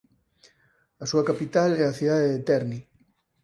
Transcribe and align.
A 1.03 1.05
súa 1.11 1.27
capital 1.29 1.69
é 1.81 1.83
a 1.85 1.97
cidade 1.99 2.27
de 2.33 2.39
Terni. 2.49 2.79